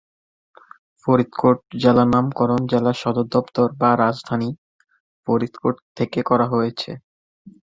[1.03, 4.49] ফরিদকোট জেলার নামকরণ জেলার সদরদপ্তর বা রাজধানী
[5.27, 6.91] ফরিদকোট থেকে করা হয়েছে।